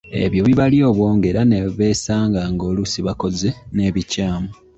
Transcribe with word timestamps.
Ebyo 0.25 0.41
bibalya 0.47 0.83
obwongo 0.91 1.25
era 1.31 1.41
ne 1.45 1.59
beesanga 1.77 2.41
ng'oluusi 2.51 2.99
bakoze 3.07 3.49
n'ebikyamu. 3.75 4.49